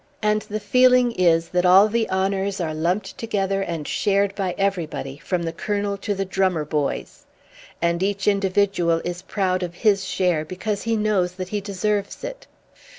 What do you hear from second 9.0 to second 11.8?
is proud of his share because he knows that he